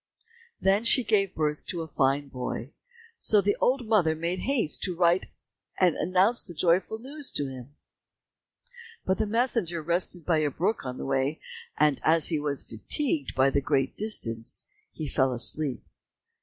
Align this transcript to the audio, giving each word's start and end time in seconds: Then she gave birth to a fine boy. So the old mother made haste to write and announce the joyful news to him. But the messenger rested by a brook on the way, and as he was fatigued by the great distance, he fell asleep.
Then 0.59 0.83
she 0.83 1.03
gave 1.03 1.35
birth 1.35 1.67
to 1.67 1.83
a 1.83 1.87
fine 1.87 2.27
boy. 2.29 2.73
So 3.19 3.39
the 3.39 3.55
old 3.57 3.85
mother 3.85 4.15
made 4.15 4.39
haste 4.39 4.81
to 4.81 4.95
write 4.95 5.27
and 5.79 5.95
announce 5.95 6.43
the 6.43 6.55
joyful 6.55 6.97
news 6.97 7.29
to 7.33 7.45
him. 7.45 7.75
But 9.05 9.19
the 9.19 9.27
messenger 9.27 9.79
rested 9.83 10.25
by 10.25 10.39
a 10.39 10.49
brook 10.49 10.87
on 10.87 10.97
the 10.97 11.05
way, 11.05 11.39
and 11.77 12.01
as 12.03 12.29
he 12.29 12.39
was 12.39 12.63
fatigued 12.67 13.35
by 13.35 13.51
the 13.51 13.61
great 13.61 13.95
distance, 13.95 14.63
he 14.91 15.07
fell 15.07 15.33
asleep. 15.33 15.83